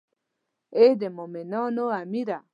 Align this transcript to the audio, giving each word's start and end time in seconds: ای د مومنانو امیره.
ای 0.77 0.89
د 0.99 1.01
مومنانو 1.15 1.85
امیره. 2.01 2.37